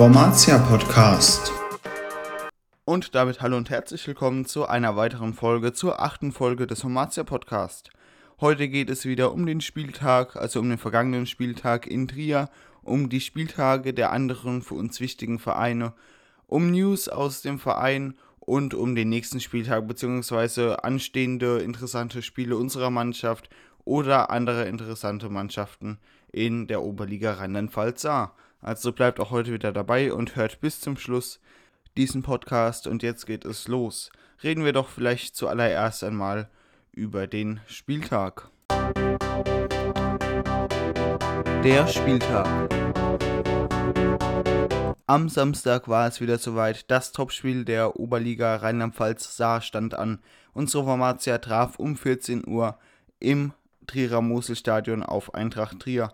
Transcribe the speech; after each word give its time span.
Wormatia 0.00 0.56
Podcast. 0.56 1.52
Und 2.86 3.14
damit 3.14 3.42
hallo 3.42 3.58
und 3.58 3.68
herzlich 3.68 4.06
willkommen 4.06 4.46
zu 4.46 4.66
einer 4.66 4.96
weiteren 4.96 5.34
Folge, 5.34 5.74
zur 5.74 6.00
achten 6.00 6.32
Folge 6.32 6.66
des 6.66 6.82
Wormatia 6.84 7.22
Podcast. 7.22 7.90
Heute 8.40 8.70
geht 8.70 8.88
es 8.88 9.04
wieder 9.04 9.30
um 9.30 9.44
den 9.44 9.60
Spieltag, 9.60 10.36
also 10.36 10.60
um 10.60 10.70
den 10.70 10.78
vergangenen 10.78 11.26
Spieltag 11.26 11.86
in 11.86 12.08
Trier, 12.08 12.48
um 12.82 13.10
die 13.10 13.20
Spieltage 13.20 13.92
der 13.92 14.10
anderen 14.10 14.62
für 14.62 14.72
uns 14.72 15.00
wichtigen 15.00 15.38
Vereine, 15.38 15.92
um 16.46 16.70
News 16.70 17.10
aus 17.10 17.42
dem 17.42 17.58
Verein 17.58 18.14
und 18.38 18.72
um 18.72 18.94
den 18.94 19.10
nächsten 19.10 19.38
Spieltag 19.38 19.86
bzw. 19.86 20.76
anstehende 20.76 21.58
interessante 21.58 22.22
Spiele 22.22 22.56
unserer 22.56 22.88
Mannschaft 22.88 23.50
oder 23.84 24.30
andere 24.30 24.64
interessante 24.64 25.28
Mannschaften 25.28 25.98
in 26.32 26.68
der 26.68 26.82
Oberliga 26.82 27.34
Rheinland-Pfalz 27.34 28.00
sah. 28.00 28.32
Also 28.60 28.92
bleibt 28.92 29.20
auch 29.20 29.30
heute 29.30 29.52
wieder 29.52 29.72
dabei 29.72 30.12
und 30.12 30.36
hört 30.36 30.60
bis 30.60 30.80
zum 30.80 30.96
Schluss 30.96 31.40
diesen 31.96 32.22
Podcast 32.22 32.86
und 32.86 33.02
jetzt 33.02 33.26
geht 33.26 33.44
es 33.44 33.68
los. 33.68 34.10
Reden 34.42 34.64
wir 34.64 34.72
doch 34.72 34.88
vielleicht 34.88 35.34
zuallererst 35.34 36.04
einmal 36.04 36.50
über 36.92 37.26
den 37.26 37.60
Spieltag. 37.66 38.50
Der 41.64 41.86
Spieltag. 41.88 42.70
Am 45.06 45.28
Samstag 45.28 45.88
war 45.88 46.06
es 46.06 46.20
wieder 46.20 46.38
soweit. 46.38 46.90
Das 46.90 47.12
Topspiel 47.12 47.64
der 47.64 47.98
Oberliga 47.98 48.56
Rheinland-Pfalz 48.56 49.36
Saar 49.36 49.60
stand 49.60 49.94
an. 49.94 50.20
Unsere 50.52 50.84
Formatia 50.84 51.38
traf 51.38 51.78
um 51.78 51.96
14 51.96 52.46
Uhr 52.46 52.78
im 53.18 53.52
Trierer 53.86 54.20
Moselstadion 54.20 55.02
auf 55.02 55.34
Eintracht 55.34 55.80
Trier. 55.80 56.12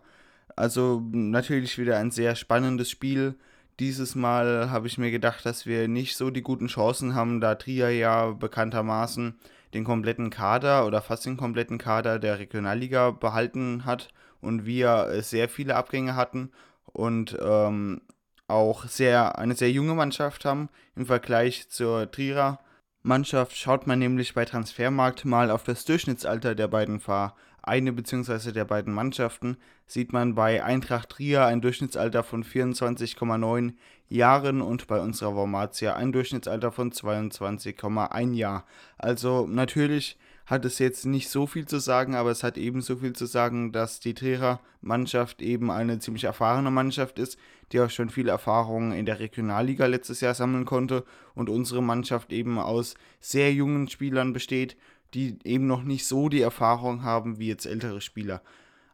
Also 0.57 1.02
natürlich 1.12 1.79
wieder 1.79 1.99
ein 1.99 2.10
sehr 2.10 2.35
spannendes 2.35 2.90
Spiel. 2.90 3.37
Dieses 3.79 4.15
Mal 4.15 4.71
habe 4.71 4.87
ich 4.87 4.96
mir 4.96 5.10
gedacht, 5.10 5.45
dass 5.45 5.66
wir 5.66 5.87
nicht 5.87 6.16
so 6.16 6.30
die 6.30 6.43
guten 6.43 6.68
Chancen 6.68 7.15
haben, 7.15 7.43
da 7.43 7.54
Trier 7.54 7.90
ja 7.90 8.32
bekanntermaßen 8.32 9.38
den 9.74 9.84
kompletten 9.84 10.30
Kader 10.30 10.87
oder 10.87 11.02
fast 11.02 11.27
den 11.27 11.37
kompletten 11.37 11.77
Kader 11.77 12.18
der 12.18 12.38
Regionalliga 12.38 13.10
behalten 13.10 13.84
hat 13.84 14.09
und 14.40 14.65
wir 14.65 15.23
sehr 15.23 15.51
viele 15.51 15.77
Abgänge 15.77 16.16
hatten 16.16 16.51
und 16.87 17.37
ähm, 17.40 18.01
auch 18.49 18.87
sehr, 18.87 19.38
eine 19.38 19.54
sehr 19.54 19.71
junge 19.71 19.95
Mannschaft 19.95 20.46
haben 20.46 20.71
im 20.95 21.04
Vergleich 21.04 21.68
zur 21.68 22.10
Trierer 22.10 22.60
Mannschaft. 23.02 23.57
Schaut 23.57 23.87
man 23.87 23.99
nämlich 23.99 24.32
bei 24.32 24.46
Transfermarkt 24.46 25.27
mal 25.27 25.51
auf 25.51 25.65
das 25.65 25.84
Durchschnittsalter 25.84 26.54
der 26.54 26.68
beiden 26.68 27.01
Fahr 27.01 27.37
eine 27.66 27.92
bzw. 27.92 28.52
der 28.52 28.64
beiden 28.64 28.95
Mannschaften 28.95 29.56
sieht 29.86 30.12
man 30.12 30.34
bei 30.34 30.62
Eintracht 30.62 31.10
Trier 31.10 31.45
ein 31.45 31.60
Durchschnittsalter 31.60 32.22
von 32.22 32.45
24,9 32.45 33.74
Jahren 34.09 34.62
und 34.62 34.86
bei 34.86 35.00
unserer 35.00 35.34
Wormatia 35.34 35.94
ein 35.94 36.12
Durchschnittsalter 36.12 36.70
von 36.70 36.92
22,1 36.92 38.34
Jahr. 38.34 38.64
Also 38.98 39.46
natürlich 39.46 40.16
hat 40.46 40.64
es 40.64 40.78
jetzt 40.78 41.06
nicht 41.06 41.28
so 41.28 41.48
viel 41.48 41.66
zu 41.66 41.80
sagen, 41.80 42.14
aber 42.14 42.30
es 42.30 42.44
hat 42.44 42.56
ebenso 42.56 42.96
viel 42.96 43.14
zu 43.14 43.26
sagen, 43.26 43.72
dass 43.72 43.98
die 43.98 44.14
Trierer 44.14 44.60
Mannschaft 44.80 45.42
eben 45.42 45.72
eine 45.72 45.98
ziemlich 45.98 46.22
erfahrene 46.22 46.70
Mannschaft 46.70 47.18
ist, 47.18 47.37
die 47.72 47.80
auch 47.80 47.90
schon 47.90 48.10
viele 48.10 48.30
Erfahrungen 48.30 48.92
in 48.92 49.06
der 49.06 49.18
Regionalliga 49.18 49.87
letztes 49.87 50.20
Jahr 50.20 50.34
sammeln 50.34 50.64
konnte 50.64 51.04
und 51.34 51.50
unsere 51.50 51.82
Mannschaft 51.82 52.32
eben 52.32 52.60
aus 52.60 52.94
sehr 53.18 53.52
jungen 53.52 53.88
Spielern 53.88 54.32
besteht 54.32 54.76
die 55.15 55.38
eben 55.45 55.66
noch 55.66 55.82
nicht 55.82 56.07
so 56.07 56.29
die 56.29 56.40
Erfahrung 56.40 57.02
haben 57.02 57.38
wie 57.38 57.49
jetzt 57.49 57.66
ältere 57.66 58.01
Spieler. 58.01 58.43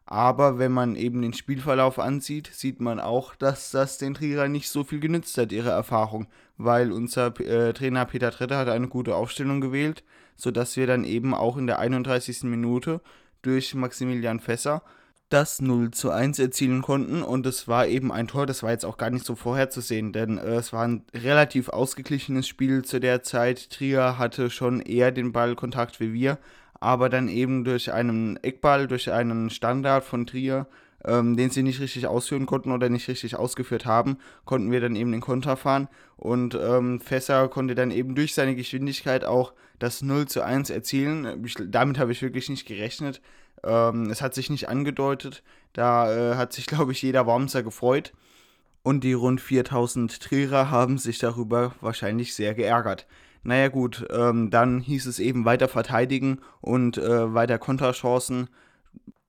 Aber 0.05 0.59
wenn 0.59 0.71
man 0.71 0.95
eben 0.95 1.21
den 1.21 1.33
Spielverlauf 1.33 1.97
ansieht, 1.97 2.49
sieht 2.53 2.81
man 2.81 2.99
auch, 2.99 3.35
dass 3.35 3.71
das 3.71 3.97
den 3.97 4.13
Trierer 4.13 4.47
nicht 4.49 4.69
so 4.69 4.83
viel 4.83 4.99
genützt 4.99 5.37
hat, 5.37 5.51
ihre 5.51 5.69
Erfahrung, 5.69 6.27
weil 6.57 6.91
unser 6.91 7.27
äh, 7.39 7.73
Trainer 7.73 8.05
Peter 8.05 8.31
Tretter 8.31 8.57
hat 8.57 8.67
eine 8.67 8.89
gute 8.89 9.15
Aufstellung 9.15 9.61
gewählt, 9.61 10.03
sodass 10.35 10.75
wir 10.75 10.87
dann 10.87 11.05
eben 11.05 11.33
auch 11.33 11.57
in 11.57 11.67
der 11.67 11.79
31. 11.79 12.43
Minute 12.43 13.01
durch 13.41 13.75
Maximilian 13.75 14.39
Fässer 14.39 14.83
das 15.33 15.61
0 15.61 15.89
zu 15.91 16.11
1 16.11 16.37
erzielen 16.37 16.83
konnten 16.83 17.23
und 17.23 17.47
es 17.47 17.67
war 17.67 17.87
eben 17.87 18.11
ein 18.11 18.27
Tor, 18.27 18.45
das 18.45 18.61
war 18.61 18.69
jetzt 18.69 18.85
auch 18.85 18.97
gar 18.97 19.09
nicht 19.09 19.25
so 19.25 19.35
vorherzusehen, 19.35 20.13
denn 20.13 20.37
äh, 20.37 20.55
es 20.55 20.71
war 20.71 20.83
ein 20.83 21.03
relativ 21.11 21.69
ausgeglichenes 21.69 22.47
Spiel 22.47 22.85
zu 22.85 22.99
der 22.99 23.23
Zeit. 23.23 23.71
Trier 23.71 24.19
hatte 24.19 24.51
schon 24.51 24.79
eher 24.79 25.11
den 25.11 25.31
Ballkontakt 25.31 25.99
wie 25.99 26.13
wir, 26.13 26.37
aber 26.79 27.09
dann 27.09 27.29
eben 27.29 27.63
durch 27.63 27.91
einen 27.91 28.37
Eckball, 28.43 28.87
durch 28.87 29.11
einen 29.11 29.49
Standard 29.49 30.03
von 30.03 30.27
Trier, 30.27 30.67
ähm, 31.03 31.35
den 31.35 31.49
sie 31.49 31.63
nicht 31.63 31.81
richtig 31.81 32.05
ausführen 32.05 32.45
konnten 32.45 32.71
oder 32.71 32.89
nicht 32.89 33.07
richtig 33.07 33.35
ausgeführt 33.35 33.87
haben, 33.87 34.17
konnten 34.45 34.71
wir 34.71 34.81
dann 34.81 34.95
eben 34.95 35.11
den 35.11 35.21
Konter 35.21 35.57
fahren 35.57 35.87
und 36.15 36.53
ähm, 36.53 36.99
Fässer 36.99 37.47
konnte 37.47 37.73
dann 37.73 37.89
eben 37.89 38.13
durch 38.13 38.35
seine 38.35 38.55
Geschwindigkeit 38.55 39.25
auch 39.25 39.53
das 39.79 40.03
0 40.03 40.27
zu 40.27 40.43
1 40.43 40.69
erzielen. 40.69 41.43
Ich, 41.43 41.55
damit 41.59 41.97
habe 41.97 42.11
ich 42.11 42.21
wirklich 42.21 42.49
nicht 42.49 42.67
gerechnet. 42.67 43.19
Ähm, 43.63 44.09
es 44.09 44.21
hat 44.21 44.33
sich 44.33 44.49
nicht 44.49 44.69
angedeutet. 44.69 45.43
Da 45.73 46.33
äh, 46.33 46.35
hat 46.35 46.53
sich, 46.53 46.65
glaube 46.67 46.91
ich, 46.91 47.01
jeder 47.01 47.25
Wormser 47.25 47.63
gefreut. 47.63 48.13
Und 48.83 49.03
die 49.03 49.13
rund 49.13 49.39
4000 49.39 50.21
Trierer 50.21 50.69
haben 50.69 50.97
sich 50.97 51.17
darüber 51.17 51.73
wahrscheinlich 51.79 52.35
sehr 52.35 52.53
geärgert. 52.53 53.07
Naja 53.43 53.69
gut, 53.69 54.05
ähm, 54.09 54.49
dann 54.49 54.79
hieß 54.79 55.05
es 55.05 55.19
eben 55.19 55.45
weiter 55.45 55.67
verteidigen 55.67 56.39
und 56.61 56.97
äh, 56.97 57.33
weiter 57.33 57.57
Konterchancen 57.59 58.49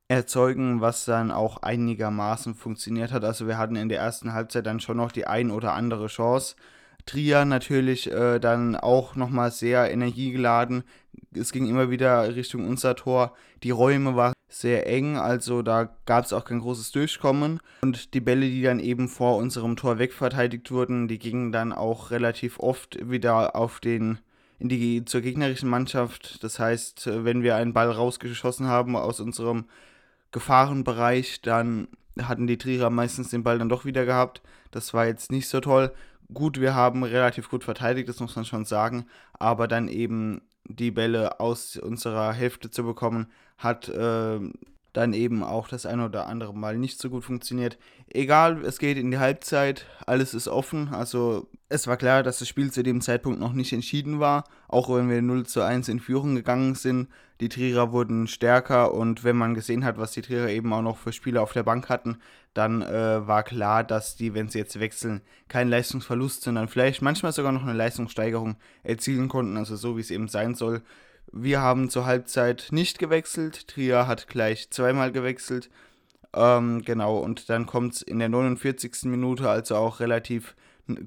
erzeugen, 0.09 0.81
was 0.81 1.05
dann 1.05 1.31
auch 1.31 1.63
einigermaßen 1.63 2.55
funktioniert 2.55 3.13
hat. 3.13 3.25
Also 3.25 3.47
wir 3.47 3.59
hatten 3.59 3.77
in 3.77 3.89
der 3.89 4.01
ersten 4.01 4.33
Halbzeit 4.33 4.67
dann 4.67 4.81
schon 4.81 4.99
noch 4.99 5.13
die 5.13 5.27
ein 5.27 5.51
oder 5.51 5.73
andere 5.73 6.07
Chance. 6.07 6.57
Trier 7.07 7.45
natürlich 7.45 8.11
äh, 8.11 8.39
dann 8.39 8.77
auch 8.77 9.15
nochmal 9.15 9.51
sehr 9.51 9.91
energiegeladen. 9.91 10.85
Es 11.35 11.53
ging 11.53 11.67
immer 11.67 11.91
wieder 11.91 12.35
Richtung 12.35 12.67
unser 12.67 12.97
Tor. 12.97 13.35
Die 13.63 13.71
Räume 13.71 14.17
waren 14.17 14.35
sehr 14.49 14.87
eng, 14.87 15.17
also 15.17 15.63
da 15.63 15.97
gab 16.07 16.25
es 16.25 16.33
auch 16.33 16.45
kein 16.45 16.61
großes 16.61 16.93
Durchkommen. 16.93 17.61
Und 17.83 18.15
die 18.15 18.21
Bälle, 18.21 18.47
die 18.47 18.63
dann 18.63 18.81
eben 18.81 19.09
vor 19.09 19.37
unserem 19.37 19.77
Tor 19.77 19.99
wegverteidigt 19.99 20.71
wurden, 20.71 21.09
die 21.09 21.19
gingen 21.19 21.53
dann 21.53 21.73
auch 21.73 22.11
relativ 22.11 22.59
oft 22.61 22.99
wieder 23.11 23.57
auf 23.57 23.81
den 23.81 24.19
in 24.61 24.69
die 24.69 25.05
zur 25.05 25.21
gegnerischen 25.21 25.69
Mannschaft. 25.69 26.43
Das 26.43 26.59
heißt, 26.59 27.11
wenn 27.25 27.43
wir 27.43 27.57
einen 27.57 27.73
Ball 27.73 27.91
rausgeschossen 27.91 28.67
haben 28.67 28.97
aus 28.97 29.21
unserem 29.21 29.67
Gefahrenbereich, 30.31 31.43
dann 31.43 31.89
hatten 32.23 32.47
die 32.47 32.59
Trierer 32.59 32.91
meistens 32.91 33.31
den 33.31 33.43
Ball 33.43 33.59
dann 33.59 33.69
doch 33.69 33.85
wieder 33.85 34.07
gehabt. 34.07 34.43
Das 34.71 34.95
war 34.95 35.07
jetzt 35.07 35.33
nicht 35.33 35.49
so 35.49 35.61
toll 35.61 35.93
gut, 36.35 36.61
wir 36.61 36.75
haben 36.75 37.03
relativ 37.05 37.49
gut 37.49 37.65
verteidigt, 37.65 38.09
das 38.09 38.21
muss 38.21 38.37
man 38.37 38.45
schon 38.45 38.65
sagen, 38.65 39.07
aber 39.33 39.69
dann 39.69 39.89
eben 39.89 40.43
die 40.65 40.91
Bälle 40.91 41.41
aus 41.41 41.77
unserer 41.77 42.33
Hälfte 42.33 42.71
zu 42.71 42.85
bekommen, 42.85 43.27
hat 43.59 43.89
äh, 43.89 44.41
dann 44.95 45.13
eben 45.13 45.43
auch 45.43 45.69
das 45.69 45.87
eine 45.87 46.07
oder 46.07 46.29
andere 46.29 46.55
Mal 46.55 46.79
nicht 46.79 46.99
so 46.99 47.11
gut 47.11 47.25
funktioniert. 47.25 47.77
Egal, 48.09 48.65
es 48.65 48.79
geht 48.79 48.97
in 48.97 49.11
die 49.11 49.19
Halbzeit, 49.19 49.87
alles 50.07 50.35
ist 50.35 50.47
offen. 50.49 50.95
Also 50.95 51.49
es 51.69 51.89
war 51.89 51.97
klar, 51.97 52.23
dass 52.23 52.39
das 52.39 52.49
Spiel 52.49 52.71
zu 52.71 52.85
dem 52.85 53.01
Zeitpunkt 53.01 53.41
noch 53.41 53.53
nicht 53.53 53.73
entschieden 53.73 54.21
war, 54.21 54.45
auch 54.69 54.89
wenn 54.89 55.11
wir 55.11 55.21
0 55.21 55.47
zu 55.47 55.63
1 55.63 55.89
in 55.89 55.99
Führung 55.99 56.37
gegangen 56.37 56.77
sind. 56.77 57.09
Die 57.41 57.49
Trierer 57.49 57.91
wurden 57.91 58.29
stärker 58.29 58.95
und 58.95 59.25
wenn 59.25 59.37
man 59.37 59.55
gesehen 59.55 59.85
hat, 59.85 59.99
was 59.99 60.13
die 60.13 60.23
Trierer 60.23 60.49
eben 60.49 60.73
auch 60.73 60.83
noch 60.83 60.97
für 60.97 61.13
Spieler 61.13 61.43
auf 61.43 61.53
der 61.53 61.65
Bank 61.65 61.89
hatten, 61.89 62.19
dann 62.55 62.81
äh, 62.81 63.27
war 63.27 63.43
klar, 63.43 63.83
dass 63.83 64.15
die, 64.15 64.33
wenn 64.33 64.49
sie 64.49 64.59
jetzt 64.59 64.79
wechseln, 64.79 65.23
keinen 65.49 65.71
Leistungsverlust, 65.71 66.43
sondern 66.43 66.69
vielleicht 66.69 67.03
manchmal 67.03 67.33
sogar 67.33 67.51
noch 67.51 67.65
eine 67.65 67.73
Leistungssteigerung 67.73 68.55
erzielen 68.85 69.29
konnten, 69.29 69.57
also 69.57 69.75
so 69.75 69.97
wie 69.97 70.03
es 70.03 70.13
eben 70.13 70.29
sein 70.29 70.55
soll. 70.55 70.83
Wir 71.37 71.61
haben 71.61 71.91
zur 71.91 72.07
Halbzeit 72.07 72.69
nicht 72.71 73.01
gewechselt. 73.01 73.67
Trier 73.67 74.07
hat 74.07 74.29
gleich 74.29 74.71
zweimal 74.71 75.11
gewechselt. 75.11 75.69
Ähm, 76.33 76.83
genau, 76.83 77.19
und 77.19 77.51
dann 77.51 77.67
kommt 77.67 77.95
es 77.95 78.03
in 78.03 78.21
der 78.21 78.29
49. 78.29 79.07
Minute, 79.07 79.51
also 79.51 79.75
auch 79.75 79.99
relativ 79.99 80.55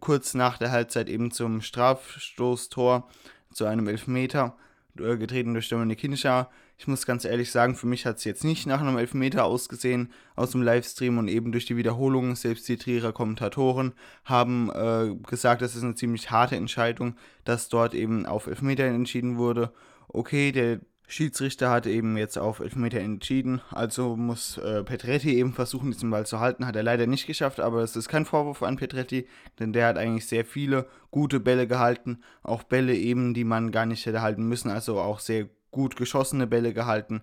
kurz 0.01 0.33
nach 0.33 0.57
der 0.57 0.71
Halbzeit, 0.71 1.07
eben 1.07 1.31
zum 1.31 1.61
Strafstoßtor, 1.61 3.07
zu 3.53 3.63
einem 3.63 3.87
Elfmeter, 3.87 4.57
äh, 4.99 5.15
getreten 5.15 5.53
durch 5.53 5.69
Dominik 5.69 6.01
Hinscher. 6.01 6.49
Ich 6.77 6.89
muss 6.89 7.05
ganz 7.05 7.23
ehrlich 7.23 7.49
sagen, 7.49 7.75
für 7.75 7.87
mich 7.87 8.05
hat 8.05 8.17
es 8.17 8.25
jetzt 8.25 8.43
nicht 8.43 8.67
nach 8.67 8.81
einem 8.81 8.97
Elfmeter 8.97 9.45
ausgesehen 9.45 10.11
aus 10.35 10.51
dem 10.51 10.61
Livestream 10.61 11.19
und 11.19 11.29
eben 11.29 11.53
durch 11.53 11.65
die 11.65 11.77
Wiederholungen. 11.77 12.35
Selbst 12.35 12.67
die 12.67 12.75
Trierer 12.75 13.13
Kommentatoren 13.13 13.93
haben 14.25 14.69
äh, 14.71 15.15
gesagt, 15.25 15.61
das 15.61 15.77
ist 15.77 15.83
eine 15.83 15.95
ziemlich 15.95 16.31
harte 16.31 16.57
Entscheidung, 16.57 17.15
dass 17.45 17.69
dort 17.69 17.93
eben 17.93 18.25
auf 18.25 18.47
Elfmeter 18.47 18.83
entschieden 18.83 19.37
wurde 19.37 19.71
okay, 20.17 20.51
der 20.51 20.79
Schiedsrichter 21.09 21.69
hat 21.69 21.85
eben 21.85 22.17
jetzt 22.17 22.37
auf 22.37 22.59
Elfmeter 22.59 22.99
entschieden, 22.99 23.61
also 23.71 24.17
muss 24.17 24.57
äh, 24.57 24.83
Petretti 24.83 25.37
eben 25.37 25.53
versuchen, 25.53 25.91
diesen 25.91 26.09
Ball 26.09 26.25
zu 26.25 26.41
halten. 26.41 26.67
Hat 26.67 26.75
er 26.75 26.83
leider 26.83 27.07
nicht 27.07 27.27
geschafft, 27.27 27.61
aber 27.61 27.81
es 27.81 27.95
ist 27.95 28.09
kein 28.09 28.25
Vorwurf 28.25 28.61
an 28.61 28.75
Petretti, 28.75 29.25
denn 29.57 29.71
der 29.71 29.87
hat 29.87 29.97
eigentlich 29.97 30.27
sehr 30.27 30.43
viele 30.43 30.85
gute 31.09 31.39
Bälle 31.39 31.65
gehalten. 31.65 32.19
Auch 32.43 32.63
Bälle 32.63 32.93
eben, 32.93 33.33
die 33.33 33.45
man 33.45 33.71
gar 33.71 33.85
nicht 33.85 34.05
hätte 34.05 34.21
halten 34.21 34.49
müssen, 34.49 34.69
also 34.69 34.99
auch 34.99 35.19
sehr 35.19 35.47
gut 35.71 35.95
geschossene 35.95 36.45
Bälle 36.45 36.73
gehalten. 36.73 37.21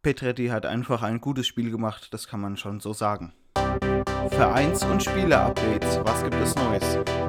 Petretti 0.00 0.46
hat 0.46 0.64
einfach 0.64 1.02
ein 1.02 1.20
gutes 1.20 1.46
Spiel 1.46 1.70
gemacht, 1.70 2.14
das 2.14 2.28
kann 2.28 2.40
man 2.40 2.56
schon 2.56 2.80
so 2.80 2.94
sagen. 2.94 3.34
Vereins- 4.30 4.84
und 4.84 5.02
Spieler-Updates. 5.02 6.00
Was 6.04 6.22
gibt 6.22 6.36
es 6.36 6.54
Neues? 6.54 7.25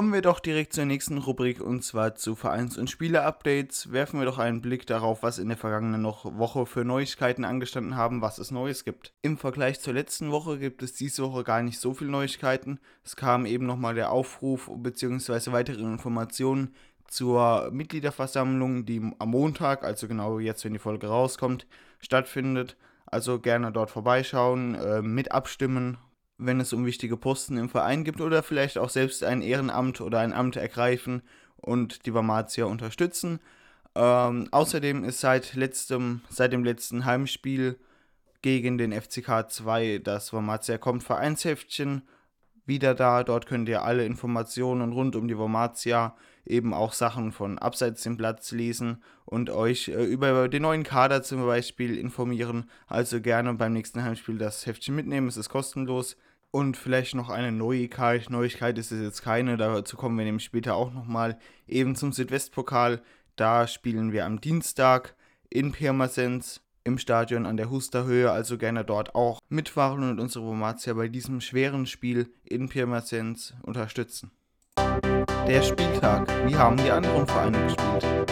Kommen 0.00 0.14
wir 0.14 0.22
doch 0.22 0.40
direkt 0.40 0.72
zur 0.72 0.86
nächsten 0.86 1.18
Rubrik 1.18 1.60
und 1.60 1.84
zwar 1.84 2.14
zu 2.14 2.34
Vereins- 2.34 2.78
und 2.78 2.88
Spieler-Updates. 2.88 3.92
Werfen 3.92 4.18
wir 4.18 4.24
doch 4.24 4.38
einen 4.38 4.62
Blick 4.62 4.86
darauf, 4.86 5.22
was 5.22 5.38
in 5.38 5.48
der 5.48 5.58
vergangenen 5.58 6.02
Woche 6.06 6.64
für 6.64 6.86
Neuigkeiten 6.86 7.44
angestanden 7.44 7.96
haben, 7.96 8.22
was 8.22 8.38
es 8.38 8.50
Neues 8.50 8.86
gibt. 8.86 9.12
Im 9.20 9.36
Vergleich 9.36 9.78
zur 9.78 9.92
letzten 9.92 10.30
Woche 10.30 10.58
gibt 10.58 10.82
es 10.82 10.94
diese 10.94 11.22
Woche 11.24 11.44
gar 11.44 11.60
nicht 11.60 11.78
so 11.78 11.92
viele 11.92 12.10
Neuigkeiten. 12.12 12.80
Es 13.04 13.14
kam 13.14 13.44
eben 13.44 13.66
nochmal 13.66 13.94
der 13.94 14.10
Aufruf 14.10 14.70
bzw. 14.74 15.52
weitere 15.52 15.82
Informationen 15.82 16.74
zur 17.06 17.70
Mitgliederversammlung, 17.70 18.86
die 18.86 19.02
am 19.18 19.28
Montag, 19.28 19.84
also 19.84 20.08
genau 20.08 20.38
jetzt, 20.38 20.64
wenn 20.64 20.72
die 20.72 20.78
Folge 20.78 21.08
rauskommt, 21.08 21.66
stattfindet. 21.98 22.78
Also 23.04 23.38
gerne 23.38 23.70
dort 23.70 23.90
vorbeischauen, 23.90 24.76
äh, 24.76 25.02
mit 25.02 25.32
abstimmen, 25.32 25.98
wenn 26.40 26.60
es 26.60 26.72
um 26.72 26.86
wichtige 26.86 27.16
Posten 27.16 27.56
im 27.56 27.68
Verein 27.68 28.04
gibt 28.04 28.20
oder 28.20 28.42
vielleicht 28.42 28.78
auch 28.78 28.90
selbst 28.90 29.22
ein 29.22 29.42
Ehrenamt 29.42 30.00
oder 30.00 30.20
ein 30.20 30.32
Amt 30.32 30.56
ergreifen 30.56 31.22
und 31.56 32.06
die 32.06 32.14
Vamatia 32.14 32.64
unterstützen. 32.64 33.40
Ähm, 33.94 34.48
außerdem 34.50 35.04
ist 35.04 35.20
seit, 35.20 35.54
letztem, 35.54 36.22
seit 36.28 36.52
dem 36.52 36.64
letzten 36.64 37.04
Heimspiel 37.04 37.78
gegen 38.42 38.78
den 38.78 38.92
FCK 38.92 39.50
2 39.50 39.98
das 39.98 40.32
Vamatia 40.32 40.78
kommt 40.78 41.02
Vereinsheftchen 41.02 42.02
wieder 42.66 42.94
da. 42.94 43.24
Dort 43.24 43.46
könnt 43.46 43.68
ihr 43.68 43.82
alle 43.82 44.06
Informationen 44.06 44.92
rund 44.92 45.16
um 45.16 45.28
die 45.28 45.36
Vomatia, 45.36 46.16
eben 46.46 46.72
auch 46.72 46.94
Sachen 46.94 47.32
von 47.32 47.58
abseits 47.58 48.02
dem 48.02 48.16
Platz 48.16 48.52
lesen 48.52 49.02
und 49.26 49.50
euch 49.50 49.88
äh, 49.88 50.04
über 50.04 50.48
den 50.48 50.62
neuen 50.62 50.84
Kader 50.84 51.22
zum 51.22 51.44
Beispiel 51.44 51.98
informieren. 51.98 52.70
Also 52.86 53.20
gerne 53.20 53.52
beim 53.54 53.74
nächsten 53.74 54.02
Heimspiel 54.02 54.38
das 54.38 54.66
Heftchen 54.66 54.96
mitnehmen, 54.96 55.28
es 55.28 55.36
ist 55.36 55.50
kostenlos. 55.50 56.16
Und 56.52 56.76
vielleicht 56.76 57.14
noch 57.14 57.30
eine 57.30 57.52
Neuigkeit. 57.52 58.28
Neuigkeit 58.28 58.76
ist 58.78 58.90
es 58.90 59.00
jetzt 59.00 59.22
keine, 59.22 59.56
dazu 59.56 59.96
kommen 59.96 60.18
wir 60.18 60.24
nämlich 60.24 60.44
später 60.44 60.74
auch 60.74 60.92
nochmal. 60.92 61.38
Eben 61.68 61.94
zum 61.94 62.12
Südwestpokal. 62.12 63.02
Da 63.36 63.66
spielen 63.66 64.12
wir 64.12 64.26
am 64.26 64.40
Dienstag 64.40 65.14
in 65.48 65.72
Pirmasens 65.72 66.60
im 66.84 66.98
Stadion 66.98 67.46
an 67.46 67.56
der 67.56 67.70
Husterhöhe, 67.70 68.30
also 68.30 68.58
gerne 68.58 68.84
dort 68.84 69.14
auch 69.14 69.38
mitfahren 69.48 70.10
und 70.10 70.18
unsere 70.18 70.44
Vomatia 70.44 70.94
bei 70.94 71.08
diesem 71.08 71.40
schweren 71.40 71.86
Spiel 71.86 72.32
in 72.44 72.68
Pirmasens 72.68 73.54
unterstützen. 73.62 74.30
Der 74.76 75.62
Spieltag. 75.62 76.28
Wie 76.46 76.56
haben 76.56 76.76
die 76.76 76.90
anderen 76.90 77.26
Vereine 77.26 77.64
gespielt? 77.64 78.29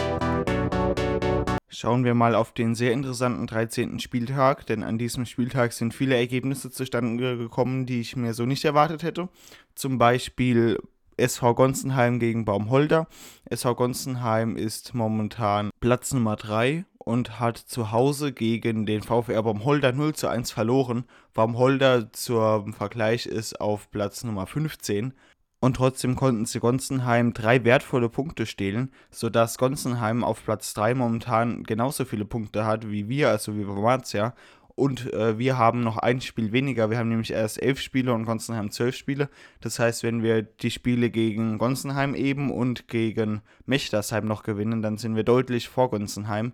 Schauen 1.71 2.03
wir 2.03 2.15
mal 2.15 2.33
auf 2.33 2.51
den 2.51 2.73
sehr 2.73 2.93
interessanten 2.93 3.45
13. 3.45 3.99
Spieltag, 3.99 4.65
denn 4.65 4.81
an 4.81 4.97
diesem 4.97 5.27
Spieltag 5.27 5.71
sind 5.71 5.93
viele 5.93 6.15
Ergebnisse 6.15 6.71
zustande 6.71 7.37
gekommen, 7.37 7.85
die 7.85 8.01
ich 8.01 8.15
mir 8.15 8.33
so 8.33 8.47
nicht 8.47 8.65
erwartet 8.65 9.03
hätte. 9.03 9.29
Zum 9.75 9.99
Beispiel 9.99 10.79
SV 11.17 11.53
Gonzenheim 11.53 12.19
gegen 12.19 12.43
Baumholder. 12.43 13.07
SV 13.45 13.75
Gonzenheim 13.75 14.57
ist 14.57 14.95
momentan 14.95 15.69
Platz 15.79 16.11
Nummer 16.11 16.37
3 16.37 16.85
und 16.97 17.39
hat 17.39 17.59
zu 17.59 17.91
Hause 17.91 18.31
gegen 18.33 18.87
den 18.87 19.03
VfR 19.03 19.43
Baumholder 19.43 19.91
0 19.91 20.15
zu 20.15 20.27
1 20.27 20.49
verloren. 20.49 21.05
Baumholder 21.35 22.11
zum 22.13 22.73
Vergleich 22.73 23.27
ist 23.27 23.61
auf 23.61 23.91
Platz 23.91 24.23
Nummer 24.23 24.47
15 24.47 25.13
und 25.59 25.75
trotzdem 25.75 26.15
konnten 26.15 26.45
sie 26.45 26.59
Gonzenheim 26.59 27.33
drei 27.33 27.63
wertvolle 27.65 28.09
Punkte 28.09 28.45
stehlen, 28.45 28.91
sodass 29.11 29.57
Gonzenheim 29.57 30.23
auf 30.23 30.43
Platz 30.43 30.73
3 30.73 30.95
momentan 30.95 31.63
genauso 31.63 32.05
viele 32.05 32.25
Punkte 32.25 32.65
hat 32.65 32.89
wie 32.89 33.09
wir, 33.09 33.29
also 33.29 33.55
wie 33.55 33.67
Wormatia. 33.67 34.33
Und 34.75 35.11
äh, 35.13 35.37
wir 35.37 35.57
haben 35.57 35.81
noch 35.81 35.97
ein 35.97 36.21
Spiel 36.21 36.53
weniger. 36.53 36.89
Wir 36.89 36.97
haben 36.97 37.09
nämlich 37.09 37.33
erst 37.33 37.61
elf 37.61 37.81
Spiele 37.81 38.13
und 38.13 38.23
Gonzenheim 38.23 38.71
zwölf 38.71 38.95
Spiele. 38.95 39.29
Das 39.59 39.77
heißt, 39.77 40.03
wenn 40.03 40.23
wir 40.23 40.41
die 40.41 40.71
Spiele 40.71 41.09
gegen 41.09 41.57
Gonzenheim 41.57 42.15
eben 42.15 42.49
und 42.49 42.87
gegen 42.87 43.41
Mechtersheim 43.65 44.25
noch 44.25 44.43
gewinnen, 44.43 44.81
dann 44.81 44.97
sind 44.97 45.17
wir 45.17 45.23
deutlich 45.23 45.67
vor 45.67 45.89
Gonzenheim. 45.89 46.53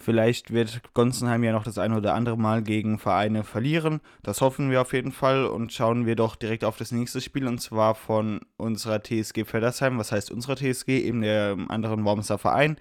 Vielleicht 0.00 0.52
wird 0.52 0.80
Gonzenheim 0.94 1.42
ja 1.42 1.52
noch 1.52 1.64
das 1.64 1.76
eine 1.76 1.96
oder 1.96 2.14
andere 2.14 2.38
Mal 2.38 2.62
gegen 2.62 2.98
Vereine 2.98 3.42
verlieren. 3.42 4.00
Das 4.22 4.40
hoffen 4.40 4.70
wir 4.70 4.80
auf 4.80 4.92
jeden 4.92 5.10
Fall 5.10 5.44
und 5.44 5.72
schauen 5.72 6.06
wir 6.06 6.14
doch 6.14 6.36
direkt 6.36 6.64
auf 6.64 6.78
das 6.78 6.92
nächste 6.92 7.20
Spiel 7.20 7.48
und 7.48 7.60
zwar 7.60 7.96
von 7.96 8.40
unserer 8.56 9.02
TSG 9.02 9.44
Feddersheim. 9.44 9.98
Was 9.98 10.12
heißt 10.12 10.30
unserer 10.30 10.54
TSG? 10.54 11.00
Eben 11.00 11.22
der 11.22 11.56
anderen 11.68 12.04
Wormser 12.04 12.38
Verein. 12.38 12.76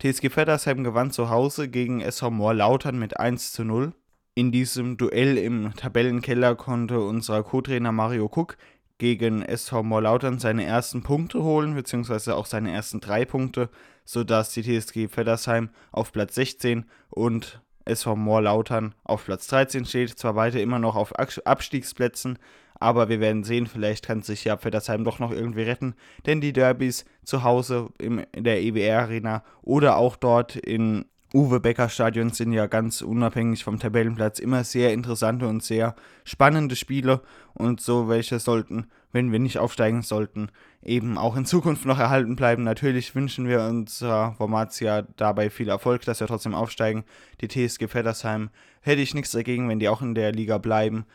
TSG 0.00 0.28
Feddersheim 0.28 0.84
gewann 0.84 1.10
zu 1.10 1.30
Hause 1.30 1.68
gegen 1.68 2.02
SV 2.02 2.30
Moorlautern 2.30 2.98
mit 2.98 3.18
1 3.18 3.52
zu 3.52 3.64
0. 3.64 3.94
In 4.34 4.52
diesem 4.52 4.98
Duell 4.98 5.38
im 5.38 5.74
Tabellenkeller 5.74 6.56
konnte 6.56 7.00
unser 7.00 7.42
Co-Trainer 7.42 7.90
Mario 7.90 8.26
Cook 8.26 8.58
gegen 9.00 9.42
SV 9.42 9.82
Moorlautern 9.82 10.38
seine 10.38 10.64
ersten 10.64 11.02
Punkte 11.02 11.42
holen, 11.42 11.74
beziehungsweise 11.74 12.36
auch 12.36 12.46
seine 12.46 12.70
ersten 12.70 13.00
drei 13.00 13.24
Punkte 13.24 13.68
sodass 14.10 14.52
die 14.52 14.62
TSG 14.62 15.06
Feddersheim 15.08 15.70
auf 15.92 16.10
Platz 16.10 16.34
16 16.34 16.84
und 17.10 17.60
SV 17.84 18.16
Moorlautern 18.16 18.94
auf 19.04 19.24
Platz 19.24 19.46
13 19.46 19.84
steht. 19.84 20.18
Zwar 20.18 20.34
weiter 20.34 20.60
immer 20.60 20.80
noch 20.80 20.96
auf 20.96 21.12
Abstiegsplätzen, 21.16 22.36
aber 22.80 23.08
wir 23.08 23.20
werden 23.20 23.44
sehen, 23.44 23.68
vielleicht 23.68 24.04
kann 24.04 24.22
sich 24.22 24.44
ja 24.44 24.56
Feddersheim 24.56 25.04
doch 25.04 25.20
noch 25.20 25.30
irgendwie 25.30 25.62
retten, 25.62 25.94
denn 26.26 26.40
die 26.40 26.52
Derbys 26.52 27.04
zu 27.24 27.44
Hause 27.44 27.90
in 27.98 28.26
der 28.36 28.60
EWR 28.62 29.02
Arena 29.02 29.44
oder 29.62 29.96
auch 29.96 30.16
dort 30.16 30.56
in 30.56 31.04
Uwe 31.32 31.60
Becker 31.60 31.88
Stadion 31.88 32.30
sind 32.30 32.52
ja 32.52 32.66
ganz 32.66 33.02
unabhängig 33.02 33.62
vom 33.62 33.78
Tabellenplatz 33.78 34.40
immer 34.40 34.64
sehr 34.64 34.92
interessante 34.92 35.46
und 35.46 35.62
sehr 35.62 35.94
spannende 36.24 36.74
Spiele 36.74 37.20
und 37.54 37.80
so 37.80 38.08
welche 38.08 38.40
sollten, 38.40 38.88
wenn 39.12 39.30
wir 39.30 39.38
nicht 39.38 39.58
aufsteigen 39.58 40.02
sollten, 40.02 40.48
eben 40.82 41.18
auch 41.18 41.36
in 41.36 41.44
Zukunft 41.44 41.86
noch 41.86 42.00
erhalten 42.00 42.34
bleiben. 42.34 42.64
Natürlich 42.64 43.14
wünschen 43.14 43.46
wir 43.46 43.62
unserer 43.62 44.32
Formatia 44.32 45.02
dabei 45.16 45.50
viel 45.50 45.68
Erfolg, 45.68 46.04
dass 46.04 46.18
wir 46.18 46.26
trotzdem 46.26 46.54
aufsteigen. 46.54 47.04
Die 47.40 47.46
TSG 47.46 47.86
Feddersheim 47.86 48.50
hätte 48.80 49.02
ich 49.02 49.14
nichts 49.14 49.30
dagegen, 49.30 49.68
wenn 49.68 49.78
die 49.78 49.88
auch 49.88 50.02
in 50.02 50.16
der 50.16 50.32
Liga 50.32 50.58
bleiben. 50.58 51.06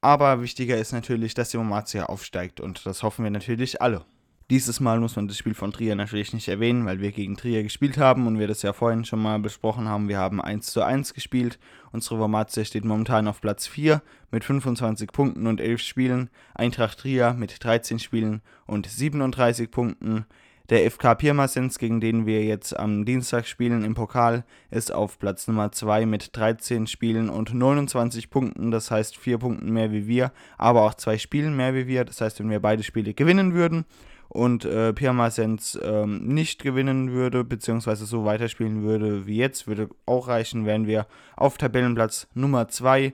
Aber 0.00 0.40
wichtiger 0.40 0.78
ist 0.78 0.92
natürlich, 0.92 1.34
dass 1.34 1.50
die 1.50 1.58
Formatia 1.58 2.06
aufsteigt 2.06 2.60
und 2.60 2.86
das 2.86 3.02
hoffen 3.02 3.24
wir 3.24 3.30
natürlich 3.30 3.82
alle. 3.82 4.06
Dieses 4.50 4.80
Mal 4.80 4.98
muss 4.98 5.14
man 5.14 5.28
das 5.28 5.38
Spiel 5.38 5.54
von 5.54 5.70
Trier 5.70 5.94
natürlich 5.94 6.32
nicht 6.32 6.48
erwähnen, 6.48 6.84
weil 6.84 6.98
wir 6.98 7.12
gegen 7.12 7.36
Trier 7.36 7.62
gespielt 7.62 7.98
haben 7.98 8.26
und 8.26 8.40
wir 8.40 8.48
das 8.48 8.62
ja 8.62 8.72
vorhin 8.72 9.04
schon 9.04 9.22
mal 9.22 9.38
besprochen 9.38 9.88
haben. 9.88 10.08
Wir 10.08 10.18
haben 10.18 10.40
1 10.40 10.66
zu 10.72 10.82
1 10.82 11.14
gespielt. 11.14 11.60
Unsere 11.92 12.16
Formatia 12.16 12.64
steht 12.64 12.84
momentan 12.84 13.28
auf 13.28 13.40
Platz 13.40 13.68
4 13.68 14.02
mit 14.32 14.42
25 14.42 15.12
Punkten 15.12 15.46
und 15.46 15.60
11 15.60 15.80
Spielen. 15.80 16.30
Eintracht 16.52 16.98
Trier 16.98 17.32
mit 17.34 17.62
13 17.62 18.00
Spielen 18.00 18.42
und 18.66 18.88
37 18.88 19.70
Punkten. 19.70 20.26
Der 20.68 20.90
FK 20.90 21.14
Pirmasens, 21.14 21.78
gegen 21.78 22.00
den 22.00 22.26
wir 22.26 22.42
jetzt 22.44 22.76
am 22.76 23.04
Dienstag 23.04 23.46
spielen 23.46 23.84
im 23.84 23.94
Pokal, 23.94 24.44
ist 24.72 24.92
auf 24.92 25.20
Platz 25.20 25.46
Nummer 25.46 25.70
2 25.70 26.06
mit 26.06 26.36
13 26.36 26.88
Spielen 26.88 27.28
und 27.28 27.54
29 27.54 28.30
Punkten. 28.30 28.72
Das 28.72 28.90
heißt 28.90 29.16
4 29.16 29.38
Punkten 29.38 29.72
mehr 29.72 29.92
wie 29.92 30.08
wir, 30.08 30.32
aber 30.58 30.82
auch 30.82 30.94
2 30.94 31.18
Spielen 31.18 31.56
mehr 31.56 31.72
wie 31.76 31.86
wir. 31.86 32.04
Das 32.04 32.20
heißt, 32.20 32.40
wenn 32.40 32.50
wir 32.50 32.60
beide 32.60 32.82
Spiele 32.82 33.14
gewinnen 33.14 33.54
würden, 33.54 33.84
und 34.30 34.64
äh, 34.64 34.92
Pirmasens 34.92 35.78
ähm, 35.82 36.24
nicht 36.24 36.62
gewinnen 36.62 37.10
würde, 37.10 37.42
beziehungsweise 37.42 38.06
so 38.06 38.24
weiterspielen 38.24 38.82
würde 38.82 39.26
wie 39.26 39.36
jetzt, 39.36 39.66
würde 39.66 39.88
auch 40.06 40.28
reichen, 40.28 40.66
wären 40.66 40.86
wir 40.86 41.06
auf 41.36 41.58
Tabellenplatz 41.58 42.28
Nummer 42.32 42.68
2. 42.68 43.12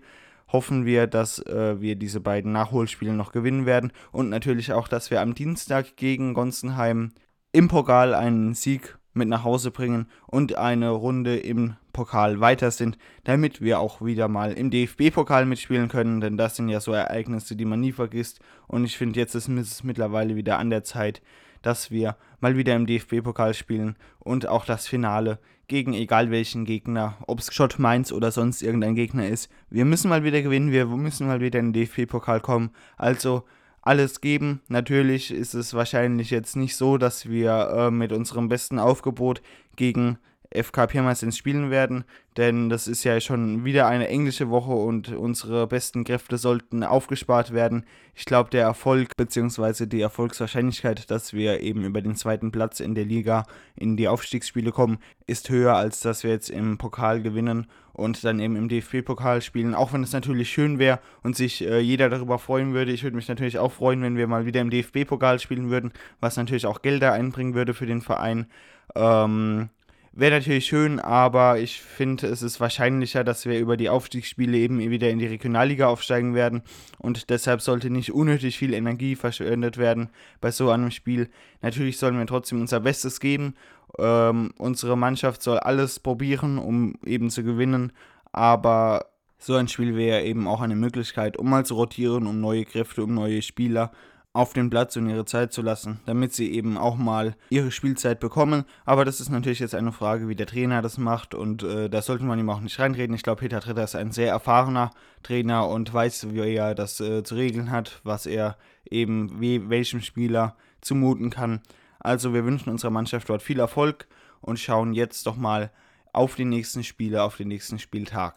Hoffen 0.52 0.85
wir, 0.85 1.06
dass 1.06 1.38
äh, 1.40 1.80
wir 1.80 1.96
diese 1.96 2.20
beiden 2.20 2.52
Nachholspiele 2.52 3.14
noch 3.14 3.32
gewinnen 3.32 3.64
werden 3.64 3.92
und 4.12 4.28
natürlich 4.28 4.73
auch, 4.75 4.88
dass 4.88 5.11
wir 5.11 5.23
am 5.23 5.35
Dienstag 5.35 5.96
gegen 5.96 6.35
Gonzenheim 6.35 7.12
im 7.50 7.68
Pokal 7.68 8.14
einen 8.14 8.54
Sieg 8.54 8.99
mit 9.14 9.28
nach 9.28 9.42
Hause 9.42 9.70
bringen 9.70 10.08
und 10.26 10.56
eine 10.56 10.90
Runde 10.90 11.38
im 11.38 11.76
Pokal 11.97 12.41
weiter 12.41 12.71
sind, 12.71 12.99
damit 13.25 13.62
wir 13.62 13.81
auch 13.81 14.03
wieder 14.03 14.29
mal 14.29 14.53
im 14.53 14.71
DFB-Pokal 14.71 15.47
mitspielen 15.47 15.88
können, 15.88 16.21
denn 16.21 16.37
das 16.37 16.55
sind 16.55 16.69
ja 16.69 16.79
so 16.79 16.93
Ereignisse, 16.93 17.57
die 17.57 17.65
man 17.65 17.81
nie 17.81 17.93
vergisst. 17.93 18.41
Und 18.69 18.85
ich 18.85 18.99
finde, 18.99 19.19
jetzt 19.19 19.35
ist 19.35 19.49
es 19.49 19.83
mittlerweile 19.83 20.37
wieder 20.37 20.59
an 20.59 20.69
der 20.69 20.85
Zeit, 20.85 21.23
dass 21.62 21.91
wir 21.91 22.17
mal 22.38 22.57
wieder 22.57 22.76
im 22.76 22.87
DFB-Pokal 22.87 23.55
spielen 23.55 23.97
und 24.19 24.47
auch 24.47 24.67
das 24.67 24.87
Finale 24.87 25.38
gegen 25.69 25.95
egal 25.95 26.31
welchen 26.31 26.67
Gegner, 26.67 27.17
ob 27.26 27.41
es 27.41 27.53
Schott 27.53 27.79
Mainz 27.79 28.12
oder 28.12 28.31
sonst 28.31 28.62
irgendein 28.62 28.95
Gegner 28.95 29.26
ist. 29.26 29.50
Wir 29.71 29.87
müssen 29.87 30.11
mal 30.11 30.23
wieder 30.23 30.43
gewinnen, 30.43 30.71
wir 30.71 30.85
müssen 30.85 31.26
mal 31.26 31.41
wieder 31.41 31.59
in 31.59 31.73
den 31.73 31.87
DFB-Pokal 31.87 32.41
kommen. 32.41 32.71
Also 32.99 33.45
alles 33.81 34.21
geben. 34.21 34.61
Natürlich 34.69 35.33
ist 35.33 35.55
es 35.55 35.73
wahrscheinlich 35.73 36.31
jetzt 36.31 36.57
nicht 36.57 36.76
so, 36.76 36.99
dass 36.99 37.29
wir 37.29 37.71
äh, 37.71 37.91
mit 37.91 38.12
unserem 38.12 38.49
besten 38.49 38.79
Aufgebot 38.79 39.41
gegen 39.76 40.19
FK 40.55 40.87
Pirmasens 40.87 41.37
spielen 41.37 41.71
werden, 41.71 42.05
denn 42.37 42.69
das 42.69 42.87
ist 42.88 43.05
ja 43.05 43.21
schon 43.21 43.65
wieder 43.65 43.87
eine 43.87 44.09
englische 44.09 44.50
Woche 44.50 44.73
und 44.73 45.09
unsere 45.12 45.67
besten 45.67 46.05
Kräfte 46.05 46.38
sollten 46.38 46.83
aufgespart 46.83 47.53
werden. 47.53 47.85
Ich 48.15 48.25
glaube, 48.25 48.50
der 48.50 48.62
Erfolg 48.62 49.17
bzw. 49.17 49.87
die 49.87 50.00
Erfolgswahrscheinlichkeit, 50.00 51.11
dass 51.11 51.33
wir 51.33 51.61
eben 51.61 51.85
über 51.85 52.03
den 52.03 52.15
zweiten 52.15 52.53
Platz 52.53 52.81
in 52.81 52.95
der 52.95 53.05
Liga 53.05 53.45
in 53.75 53.97
die 53.97 54.09
Aufstiegsspiele 54.09 54.73
kommen, 54.73 54.99
ist 55.26 55.49
höher, 55.50 55.76
als 55.76 56.00
dass 56.00 56.25
wir 56.25 56.31
jetzt 56.31 56.50
im 56.50 56.79
Pokal 56.79 57.23
gewinnen 57.23 57.67
und 57.97 58.23
dann 58.25 58.41
eben 58.41 58.57
im 58.57 58.69
DFB-Pokal 58.69 59.41
spielen. 59.41 59.75
Auch 59.75 59.93
wenn 59.93 60.03
es 60.03 60.12
natürlich 60.12 60.50
schön 60.50 60.79
wäre 60.79 61.00
und 61.23 61.35
sich 61.35 61.65
äh, 61.65 61.81
jeder 61.81 62.11
darüber 62.11 62.38
freuen 62.38 62.75
würde. 62.75 62.93
Ich 62.93 63.03
würde 63.03 63.17
mich 63.17 63.29
natürlich 63.29 63.59
auch 63.59 63.73
freuen, 63.73 64.03
wenn 64.03 64.17
wir 64.17 64.26
mal 64.26 64.45
wieder 64.45 64.61
im 64.61 64.71
DFB-Pokal 64.71 65.41
spielen 65.41 65.71
würden, 65.71 65.93
was 66.21 66.37
natürlich 66.37 66.67
auch 66.67 66.83
Gelder 66.83 67.15
einbringen 67.15 67.55
würde 67.55 67.73
für 67.73 67.87
den 67.87 68.03
Verein. 68.03 68.47
Ähm, 68.95 69.71
Wäre 70.18 70.37
natürlich 70.37 70.64
schön, 70.64 70.99
aber 70.99 71.58
ich 71.58 71.82
finde, 71.82 72.28
es 72.28 72.40
ist 72.40 72.58
wahrscheinlicher, 72.58 73.23
dass 73.23 73.44
wir 73.44 73.61
über 73.61 73.76
die 73.76 73.90
Aufstiegsspiele 73.90 74.56
eben 74.56 74.78
wieder 74.78 75.11
in 75.11 75.18
die 75.18 75.26
Regionalliga 75.26 75.88
aufsteigen 75.88 76.35
werden. 76.35 76.62
Und 76.96 77.28
deshalb 77.28 77.61
sollte 77.61 77.90
nicht 77.90 78.14
unnötig 78.14 78.56
viel 78.56 78.73
Energie 78.73 79.14
verschwendet 79.14 79.76
werden 79.76 80.08
bei 80.40 80.50
so 80.50 80.70
einem 80.70 80.90
Spiel. 80.90 81.28
Natürlich 81.61 81.99
sollen 81.99 82.16
wir 82.16 82.25
trotzdem 82.25 82.62
unser 82.62 82.80
Bestes 82.80 83.20
geben. 83.20 83.56
Ähm, 83.99 84.54
unsere 84.56 84.96
Mannschaft 84.96 85.42
soll 85.42 85.58
alles 85.58 86.00
probieren, 86.00 86.56
um 86.56 86.94
eben 87.04 87.28
zu 87.28 87.44
gewinnen. 87.44 87.92
Aber 88.32 89.11
so 89.37 89.54
ein 89.54 89.68
Spiel 89.68 89.96
wäre 89.96 90.23
eben 90.23 90.49
auch 90.49 90.62
eine 90.62 90.76
Möglichkeit, 90.76 91.37
um 91.37 91.50
mal 91.50 91.66
zu 91.66 91.75
rotieren, 91.75 92.26
um 92.26 92.40
neue 92.40 92.64
Kräfte, 92.64 93.04
um 93.04 93.12
neue 93.12 93.42
Spieler 93.42 93.92
auf 94.37 94.52
den 94.52 94.71
Platz 94.71 94.97
und 94.97 95.09
ihre 95.09 95.25
Zeit 95.25 95.52
zu 95.52 95.62
lassen, 95.62 96.00
damit 96.05 96.35
sie 96.35 96.52
eben 96.52 96.76
auch 96.76 96.97
mal 96.97 97.35
ihre 97.49 97.71
Spielzeit 97.71 98.21
bekommen. 98.21 98.64
Aber 98.85 99.05
das 99.05 99.19
ist 99.19 99.31
natürlich 99.31 99.61
jetzt 99.61 99.75
eine 99.75 99.93
Frage, 99.93 100.28
wie 100.28 100.37
der 100.37 100.47
Trainer 100.47 100.83
das 100.83 100.99
macht 100.99 101.35
und 101.35 101.62
äh, 101.62 101.88
da 101.88 102.02
sollte 102.02 102.25
man 102.25 102.38
ihm 102.38 102.50
auch 102.50 102.61
nicht 102.61 102.78
reinreden. 102.78 103.16
Ich 103.16 103.23
glaube, 103.23 103.40
Peter 103.40 103.61
Tritter 103.61 103.85
ist 103.85 103.97
ein 103.97 104.12
sehr 104.12 104.31
erfahrener 104.31 104.90
Trainer 105.23 105.69
und 105.69 105.93
weiß, 105.93 106.28
wie 106.35 106.55
er 106.55 106.75
das 106.75 107.00
äh, 107.00 107.23
zu 107.23 107.35
regeln 107.35 107.71
hat, 107.71 108.00
was 108.05 108.26
er 108.26 108.57
eben 108.90 109.40
wie, 109.40 109.71
welchem 109.71 110.02
Spieler 110.02 110.55
zumuten 110.83 111.31
kann. 111.31 111.62
Also 111.99 112.35
wir 112.35 112.45
wünschen 112.45 112.71
unserer 112.71 112.90
Mannschaft 112.90 113.28
dort 113.31 113.43
viel 113.43 113.59
Erfolg 113.59 114.07
und 114.40 114.59
schauen 114.59 114.93
jetzt 114.93 115.26
doch 115.26 115.37
mal 115.37 115.71
auf 116.12 116.35
die 116.35 116.45
nächsten 116.45 116.85
Spiele, 116.85 117.23
auf 117.23 117.37
den 117.37 117.49
nächsten 117.49 117.78
Spieltag. 117.78 118.35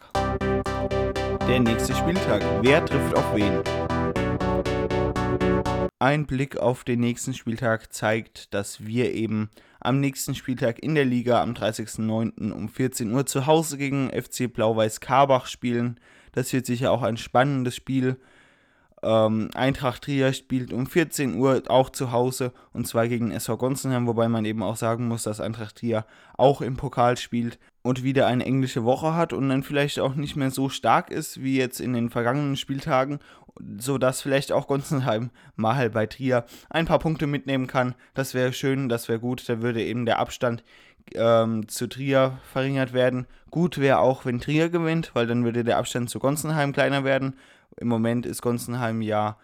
Der 1.46 1.60
nächste 1.60 1.94
Spieltag. 1.94 2.42
Wer 2.62 2.84
trifft 2.84 3.16
auf 3.16 3.34
wen? 3.34 3.99
Ein 6.02 6.24
Blick 6.24 6.56
auf 6.56 6.82
den 6.82 7.00
nächsten 7.00 7.34
Spieltag 7.34 7.92
zeigt, 7.92 8.54
dass 8.54 8.86
wir 8.86 9.12
eben 9.12 9.50
am 9.80 10.00
nächsten 10.00 10.34
Spieltag 10.34 10.82
in 10.82 10.94
der 10.94 11.04
Liga 11.04 11.42
am 11.42 11.52
30.09. 11.52 12.52
um 12.52 12.70
14 12.70 13.12
Uhr 13.12 13.26
zu 13.26 13.44
Hause 13.44 13.76
gegen 13.76 14.08
FC 14.08 14.50
Blau-Weiß 14.50 15.00
Karbach 15.00 15.44
spielen. 15.44 16.00
Das 16.32 16.54
wird 16.54 16.64
sicher 16.64 16.90
auch 16.90 17.02
ein 17.02 17.18
spannendes 17.18 17.76
Spiel. 17.76 18.16
Ähm, 19.02 19.50
Eintracht 19.54 20.02
Trier 20.02 20.32
spielt 20.32 20.72
um 20.72 20.86
14 20.86 21.36
Uhr 21.36 21.62
auch 21.68 21.90
zu 21.90 22.12
Hause 22.12 22.52
und 22.72 22.86
zwar 22.86 23.08
gegen 23.08 23.30
SV 23.30 23.56
Gonsenheim, 23.56 24.06
wobei 24.06 24.28
man 24.28 24.44
eben 24.44 24.62
auch 24.62 24.76
sagen 24.76 25.08
muss, 25.08 25.22
dass 25.22 25.40
Eintracht 25.40 25.76
Trier 25.76 26.04
auch 26.36 26.60
im 26.60 26.76
Pokal 26.76 27.16
spielt 27.16 27.58
und 27.82 28.02
wieder 28.02 28.26
eine 28.26 28.44
englische 28.44 28.84
Woche 28.84 29.14
hat 29.14 29.32
und 29.32 29.48
dann 29.48 29.62
vielleicht 29.62 29.98
auch 30.00 30.14
nicht 30.14 30.36
mehr 30.36 30.50
so 30.50 30.68
stark 30.68 31.10
ist 31.10 31.42
wie 31.42 31.56
jetzt 31.56 31.80
in 31.80 31.94
den 31.94 32.10
vergangenen 32.10 32.56
Spieltagen, 32.56 33.20
sodass 33.78 34.20
vielleicht 34.20 34.52
auch 34.52 34.66
Gonsenheim 34.66 35.30
mal 35.56 35.88
bei 35.88 36.06
Trier 36.06 36.44
ein 36.68 36.86
paar 36.86 36.98
Punkte 36.98 37.26
mitnehmen 37.26 37.66
kann. 37.66 37.94
Das 38.12 38.34
wäre 38.34 38.52
schön, 38.52 38.90
das 38.90 39.08
wäre 39.08 39.18
gut, 39.18 39.48
da 39.48 39.62
würde 39.62 39.82
eben 39.82 40.04
der 40.04 40.18
Abstand 40.18 40.62
ähm, 41.14 41.68
zu 41.68 41.88
Trier 41.88 42.38
verringert 42.52 42.92
werden. 42.92 43.26
Gut 43.50 43.78
wäre 43.78 43.98
auch, 43.98 44.24
wenn 44.24 44.40
Trier 44.40 44.68
gewinnt, 44.68 45.10
weil 45.14 45.26
dann 45.26 45.44
würde 45.44 45.64
der 45.64 45.78
Abstand 45.78 46.10
zu 46.10 46.18
Gonsenheim 46.18 46.72
kleiner 46.72 47.04
werden. 47.04 47.34
Im 47.76 47.88
Moment 47.88 48.26
ist 48.26 48.42
Gonsenheim 48.42 49.02
ja 49.02 49.36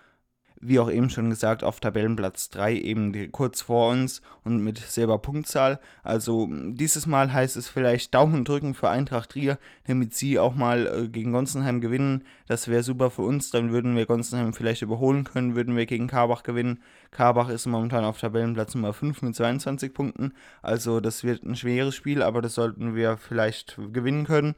wie 0.61 0.79
auch 0.79 0.91
eben 0.91 1.11
schon 1.11 1.31
gesagt, 1.31 1.65
auf 1.65 1.81
Tabellenplatz 1.81 2.51
3 2.51 2.75
eben 2.75 3.33
kurz 3.33 3.63
vor 3.63 3.91
uns 3.91 4.23
und 4.45 4.63
mit 4.63 4.79
selber 4.79 5.19
Punktzahl. 5.19 5.79
Also 6.03 6.49
dieses 6.51 7.07
Mal 7.07 7.33
heißt 7.33 7.57
es 7.57 7.69
vielleicht 7.69 8.15
Daumen 8.15 8.45
drücken 8.45 8.75
für 8.75 8.89
Eintracht 8.89 9.31
Trier, 9.31 9.59
damit 9.87 10.15
sie 10.15 10.39
auch 10.39 10.55
mal 10.55 10.87
äh, 10.87 11.09
gegen 11.09 11.33
Gonsenheim 11.33 11.81
gewinnen. 11.81 12.25
Das 12.47 12.69
wäre 12.69 12.83
super 12.83 13.11
für 13.11 13.23
uns, 13.23 13.51
dann 13.51 13.73
würden 13.73 13.97
wir 13.97 14.07
Gonsenheim 14.07 14.53
vielleicht 14.55 14.83
überholen 14.83 15.25
können, 15.25 15.55
würden 15.55 15.77
wir 15.77 15.87
gegen 15.87 16.07
Karbach 16.07 16.43
gewinnen. 16.43 16.81
Karbach 17.11 17.49
ist 17.49 17.67
momentan 17.67 18.05
auf 18.05 18.19
Tabellenplatz 18.19 18.75
Nummer 18.75 18.93
5 18.93 19.23
mit 19.23 19.37
22 19.37 19.93
Punkten, 19.93 20.33
also 20.63 21.01
das 21.01 21.25
wird 21.25 21.45
ein 21.45 21.57
schweres 21.57 21.95
Spiel, 21.95 22.23
aber 22.23 22.43
das 22.43 22.55
sollten 22.55 22.95
wir 22.95 23.17
vielleicht 23.17 23.79
gewinnen 23.93 24.27
können 24.27 24.55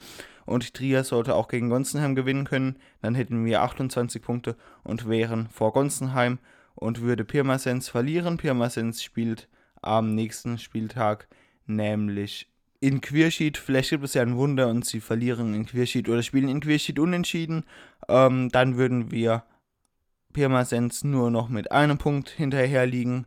und 0.49 0.73
Trier 0.73 1.05
sollte 1.05 1.35
auch 1.35 1.49
gegen 1.49 1.69
Gonsenheim 1.69 2.15
gewinnen 2.15 2.45
können. 2.45 2.77
Dann 3.03 3.15
hätten 3.15 3.45
wir 3.45 3.63
28 3.63 4.23
Punkte 4.23 4.57
und 4.83 5.07
wären 5.07 5.49
vor 5.51 5.73
Gonsenheim 5.73 6.39
und 6.75 7.03
würde 7.03 7.25
Pirmasens 7.25 7.89
verlieren. 7.89 8.39
Pirmasens 8.39 9.03
spielt 9.03 9.47
am 9.83 10.15
nächsten 10.15 10.57
Spieltag 10.57 11.29
nämlich 11.67 12.49
in 12.81 13.03
Queersheet. 13.03 13.59
Vielleicht 13.59 13.91
gibt 13.91 14.05
es 14.05 14.15
ja 14.15 14.23
ein 14.23 14.37
Wunder 14.37 14.69
und 14.69 14.87
sie 14.87 15.01
verlieren 15.01 15.53
in 15.53 15.67
Queersheet 15.67 16.09
oder 16.09 16.23
spielen 16.23 16.49
in 16.49 16.61
Queersheet 16.61 16.99
unentschieden. 16.99 17.65
Ähm, 18.09 18.49
dann 18.49 18.79
würden 18.79 19.11
wir 19.11 19.45
Pirmasens 20.33 21.05
nur 21.05 21.31
noch 21.31 21.51
mit 21.51 21.73
einem 21.73 21.99
Punkt 21.99 22.31
hinterher 22.31 22.87
liegen 22.87 23.27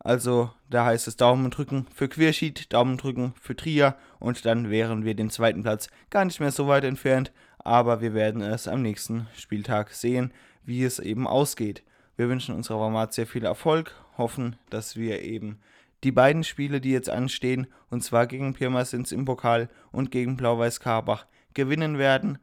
also 0.00 0.50
da 0.70 0.86
heißt 0.86 1.06
es 1.08 1.16
Daumen 1.16 1.50
drücken 1.50 1.86
für 1.94 2.08
Queersheet, 2.08 2.72
Daumen 2.72 2.96
drücken 2.96 3.34
für 3.40 3.54
Trier 3.54 3.96
und 4.18 4.44
dann 4.46 4.70
wären 4.70 5.04
wir 5.04 5.14
den 5.14 5.30
zweiten 5.30 5.62
Platz 5.62 5.88
gar 6.08 6.24
nicht 6.24 6.40
mehr 6.40 6.52
so 6.52 6.66
weit 6.66 6.84
entfernt, 6.84 7.32
aber 7.58 8.00
wir 8.00 8.14
werden 8.14 8.40
es 8.40 8.66
am 8.66 8.82
nächsten 8.82 9.28
Spieltag 9.36 9.90
sehen, 9.90 10.32
wie 10.64 10.84
es 10.84 10.98
eben 10.98 11.26
ausgeht. 11.26 11.82
Wir 12.16 12.28
wünschen 12.28 12.54
unserer 12.54 12.78
Format 12.78 13.12
sehr 13.12 13.26
viel 13.26 13.44
Erfolg, 13.44 13.94
hoffen, 14.16 14.56
dass 14.70 14.96
wir 14.96 15.22
eben 15.22 15.60
die 16.02 16.12
beiden 16.12 16.44
Spiele, 16.44 16.80
die 16.80 16.92
jetzt 16.92 17.10
anstehen, 17.10 17.66
und 17.90 18.02
zwar 18.02 18.26
gegen 18.26 18.54
Pirmasens 18.54 19.12
im 19.12 19.26
Pokal 19.26 19.68
und 19.92 20.10
gegen 20.10 20.36
Blau-Weiß 20.36 20.80
Karbach, 20.80 21.26
gewinnen 21.52 21.98
werden 21.98 22.38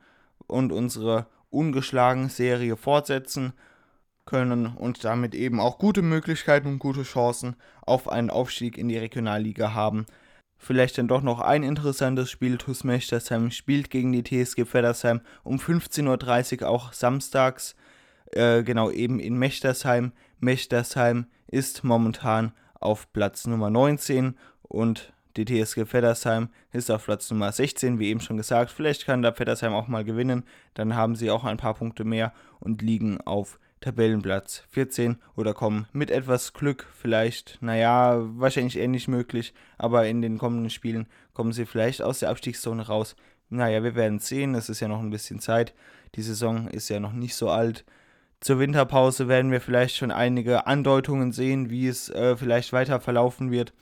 und 0.46 0.72
unsere 0.72 1.26
ungeschlagen 1.50 2.30
Serie 2.30 2.78
fortsetzen 2.78 3.54
können 4.28 4.68
und 4.68 5.04
damit 5.04 5.34
eben 5.34 5.60
auch 5.60 5.80
gute 5.80 6.04
Möglichkeiten 6.04 6.68
und 6.68 6.80
gute 6.80 7.02
Chancen 7.02 7.56
auf 7.82 8.08
einen 8.08 8.30
Aufstieg 8.30 8.78
in 8.78 8.88
die 8.88 8.98
Regionalliga 8.98 9.74
haben. 9.74 10.06
Vielleicht 10.60 10.98
dann 10.98 11.08
doch 11.08 11.22
noch 11.22 11.40
ein 11.40 11.64
interessantes 11.64 12.30
Spiel. 12.30 12.58
TuS 12.58 12.84
Mechtersheim 12.84 13.52
spielt 13.52 13.90
gegen 13.90 14.12
die 14.12 14.24
TSG 14.24 14.66
Feddersheim 14.66 15.22
um 15.44 15.58
15.30 15.58 16.62
Uhr 16.62 16.70
auch 16.70 16.94
samstags. 16.94 17.76
Äh, 18.32 18.64
genau, 18.64 18.92
eben 18.92 19.20
in 19.20 19.38
Mechtersheim. 19.38 20.12
Mechtersheim 20.40 21.28
ist 21.48 21.84
momentan 21.84 22.54
auf 22.80 23.12
Platz 23.14 23.48
Nummer 23.48 23.70
19 23.70 24.36
und 24.64 25.14
die 25.38 25.46
TSG 25.46 25.86
Feddersheim 25.86 26.50
ist 26.72 26.90
auf 26.90 27.06
Platz 27.06 27.30
Nummer 27.30 27.52
16, 27.52 28.00
wie 28.00 28.10
eben 28.10 28.22
schon 28.22 28.38
gesagt. 28.38 28.72
Vielleicht 28.72 29.06
kann 29.06 29.22
da 29.22 29.32
Feddersheim 29.32 29.74
auch 29.74 29.88
mal 29.88 30.04
gewinnen. 30.04 30.44
Dann 30.74 30.96
haben 30.96 31.16
sie 31.16 31.30
auch 31.30 31.44
ein 31.44 31.58
paar 31.58 31.76
Punkte 31.76 32.04
mehr 32.04 32.34
und 32.60 32.82
liegen 32.82 33.22
auf 33.22 33.60
Tabellenplatz 33.82 34.64
14 34.70 35.18
oder 35.36 35.54
kommen 35.54 35.88
mit 35.94 36.10
etwas 36.12 36.54
Glück 36.54 36.88
vielleicht, 36.94 37.58
naja, 37.62 38.20
wahrscheinlich 38.38 38.78
eher 38.78 38.88
nicht 38.88 39.08
möglich, 39.08 39.54
aber 39.78 40.08
in 40.08 40.22
den 40.22 40.38
kommenden 40.38 40.70
Spielen 40.70 41.08
kommen 41.34 41.54
sie 41.54 41.66
vielleicht 41.66 42.02
aus 42.02 42.20
der 42.20 42.30
Abstiegszone 42.30 42.88
raus. 42.88 43.16
Naja, 43.50 43.84
wir 43.84 43.96
werden 43.96 44.20
sehen, 44.20 44.56
es 44.56 44.70
ist 44.70 44.80
ja 44.80 44.88
noch 44.88 45.00
ein 45.00 45.10
bisschen 45.10 45.40
Zeit. 45.40 45.74
Die 46.16 46.22
Saison 46.22 46.68
ist 46.68 46.90
ja 46.90 47.00
noch 47.00 47.14
nicht 47.14 47.36
so 47.36 47.50
alt. 47.50 47.86
Zur 48.40 48.60
Winterpause 48.60 49.28
werden 49.28 49.52
wir 49.52 49.62
vielleicht 49.62 49.96
schon 49.96 50.12
einige 50.12 50.68
Andeutungen 50.68 51.32
sehen, 51.32 51.70
wie 51.70 51.88
es 51.88 52.10
äh, 52.10 52.36
vielleicht 52.36 52.74
weiter 52.74 53.00
verlaufen 53.00 53.52
wird. 53.52 53.74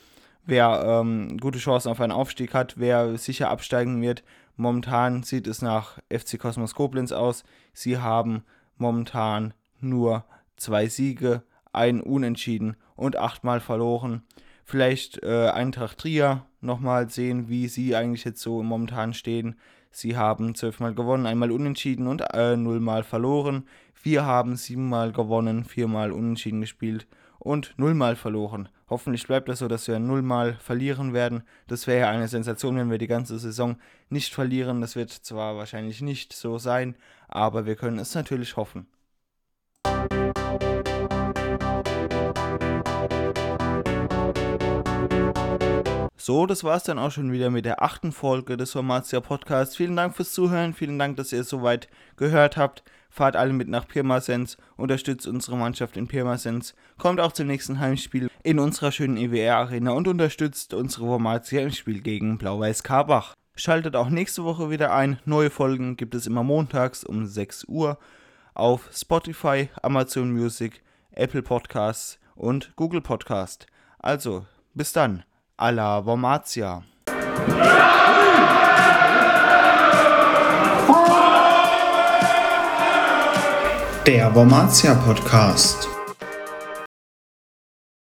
Wer 0.46 0.84
ähm, 0.86 1.38
gute 1.40 1.60
Chancen 1.60 1.90
auf 1.90 2.00
einen 2.00 2.12
Aufstieg 2.12 2.54
hat, 2.54 2.76
wer 2.78 3.18
sicher 3.18 3.50
absteigen 3.50 4.02
wird. 4.02 4.24
Momentan 4.56 5.24
sieht 5.24 5.48
es 5.48 5.62
nach 5.62 5.98
FC 6.10 6.40
Kosmos 6.40 6.76
Koblenz 6.76 7.12
aus. 7.12 7.44
Sie 7.74 7.98
haben 7.98 8.44
momentan 8.78 9.54
nur 9.86 10.26
zwei 10.58 10.88
Siege, 10.88 11.44
ein 11.72 12.02
Unentschieden 12.02 12.76
und 12.96 13.18
achtmal 13.18 13.60
verloren. 13.60 14.24
Vielleicht 14.64 15.22
äh, 15.24 15.50
Eintracht 15.50 16.00
Trier 16.00 16.46
nochmal 16.62 17.10
sehen, 17.10 17.50
wie 17.50 17.68
sie 17.68 17.96
eigentlich 17.96 18.26
jetzt 18.26 18.42
so 18.42 18.64
momentan 18.64 19.14
stehen. 19.14 19.56
Sie 19.92 20.18
haben 20.18 20.56
zwölfmal 20.56 20.94
gewonnen, 20.94 21.26
einmal 21.26 21.52
unentschieden 21.52 22.08
und 22.08 22.22
äh, 22.34 22.58
nullmal 22.58 23.04
verloren. 23.04 23.66
Wir 24.02 24.26
haben 24.26 24.56
siebenmal 24.56 25.12
gewonnen, 25.12 25.64
viermal 25.64 26.12
unentschieden 26.12 26.62
gespielt 26.62 27.08
und 27.40 27.74
nullmal 27.78 28.16
verloren. 28.16 28.70
Hoffentlich 28.90 29.26
bleibt 29.26 29.50
das 29.50 29.60
so, 29.60 29.68
dass 29.68 29.88
wir 29.88 30.00
nullmal 30.00 30.54
verlieren 30.56 31.14
werden. 31.14 31.44
Das 31.68 31.88
wäre 31.88 32.02
ja 32.02 32.10
eine 32.10 32.28
Sensation, 32.28 32.76
wenn 32.76 32.92
wir 32.92 32.98
die 32.98 33.08
ganze 33.08 33.40
Saison 33.40 33.78
nicht 34.10 34.34
verlieren. 34.34 34.82
Das 34.82 34.96
wird 34.96 35.12
zwar 35.12 35.58
wahrscheinlich 35.58 36.02
nicht 36.02 36.34
so 36.34 36.58
sein, 36.60 36.96
aber 37.28 37.66
wir 37.66 37.76
können 37.76 37.98
es 37.98 38.14
natürlich 38.14 38.58
hoffen. 38.58 38.88
So, 46.26 46.48
das 46.48 46.64
war 46.64 46.76
es 46.76 46.82
dann 46.82 46.98
auch 46.98 47.12
schon 47.12 47.32
wieder 47.32 47.52
mit 47.52 47.66
der 47.66 47.84
achten 47.84 48.12
Folge 48.12 48.58
des 48.58 48.72
Formatia 48.72 49.20
Podcasts. 49.20 49.76
Vielen 49.76 49.96
Dank 49.96 50.16
fürs 50.16 50.34
Zuhören, 50.34 50.74
vielen 50.74 50.98
Dank, 50.98 51.18
dass 51.18 51.32
ihr 51.32 51.42
es 51.42 51.50
soweit 51.50 51.88
gehört 52.18 52.58
habt. 52.58 52.84
Fahrt 53.12 53.36
alle 53.36 53.54
mit 53.54 53.68
nach 53.68 53.88
Pirmasens, 53.88 54.58
unterstützt 54.76 55.28
unsere 55.28 55.56
Mannschaft 55.56 55.98
in 55.98 56.08
Pirmasens, 56.08 56.74
kommt 56.98 57.20
auch 57.20 57.32
zum 57.32 57.46
nächsten 57.46 57.80
Heimspiel 57.80 58.28
in 58.42 58.58
unserer 58.58 58.92
schönen 58.92 59.18
EWR-Arena 59.18 59.92
und 59.92 60.08
unterstützt 60.08 60.74
unsere 60.74 61.06
Formatia 61.06 61.62
im 61.62 61.70
Spiel 61.70 62.02
gegen 62.02 62.40
Blau-Weiß 62.40 62.82
Karbach. 62.82 63.36
Schaltet 63.56 63.96
auch 63.96 64.10
nächste 64.10 64.44
Woche 64.44 64.72
wieder 64.72 64.96
ein. 64.96 65.20
Neue 65.26 65.52
Folgen 65.52 65.96
gibt 65.96 66.16
es 66.16 66.26
immer 66.26 66.42
montags 66.42 67.04
um 67.04 67.28
6 67.28 67.66
Uhr 67.66 68.00
auf 68.56 68.90
Spotify, 68.92 69.70
Amazon 69.84 70.32
Music, 70.32 70.82
Apple 71.12 71.44
Podcasts 71.44 72.18
und 72.34 72.76
Google 72.76 73.02
Podcast. 73.02 73.68
Also, 74.00 74.48
bis 74.74 74.92
dann. 74.92 75.24
Alla 75.58 76.02
Vormatia. 76.02 76.84
Der 84.06 84.36
Wormatia 84.36 84.96
Podcast. 84.96 85.95